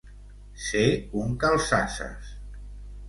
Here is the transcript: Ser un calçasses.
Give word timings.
Ser 0.67 0.81
un 1.25 1.37
calçasses. 1.45 2.33